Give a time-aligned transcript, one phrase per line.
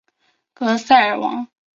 [0.55, 1.47] 格萨尔王